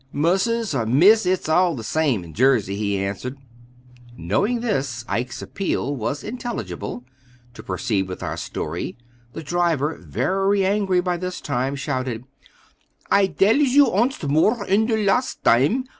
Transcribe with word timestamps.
"Mussus 0.11 0.73
or 0.73 0.87
Miss, 0.87 1.27
it's 1.27 1.47
all 1.47 1.75
the 1.75 1.83
same 1.83 2.23
in 2.23 2.33
Jersey," 2.33 2.75
he 2.75 2.97
answered. 2.97 3.37
Knowing 4.17 4.61
this, 4.61 5.05
Ike's 5.07 5.43
appeal 5.43 5.95
was 5.95 6.23
intelligible. 6.23 7.03
To 7.53 7.61
proceed 7.61 8.07
with 8.07 8.23
our 8.23 8.35
story, 8.35 8.97
the 9.33 9.43
driver, 9.43 9.93
very 9.99 10.65
angry 10.65 11.01
by 11.01 11.17
this 11.17 11.39
time, 11.39 11.75
shouted, 11.75 12.23
"I 13.11 13.27
dells 13.27 13.73
you 13.75 13.91
oonst 13.91 14.27
more 14.27 14.55
for 14.55 14.65
der 14.65 14.97
last 15.03 15.43
dime. 15.43 15.83